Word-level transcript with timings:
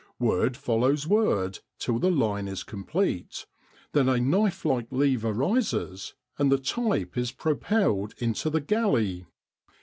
Word 0.17 0.57
follows 0.57 1.05
word 1.05 1.59
till 1.77 1.99
the 1.99 2.09
line 2.09 2.47
is 2.47 2.63
complete; 2.63 3.45
then 3.91 4.09
a 4.09 4.17
knife 4.19 4.65
like 4.65 4.87
lever 4.89 5.31
rises, 5.31 6.15
and 6.39 6.51
the 6.51 6.57
type 6.57 7.15
is 7.15 7.31
propelled 7.31 8.15
into 8.17 8.49
the 8.49 8.61
"galley." 8.61 9.27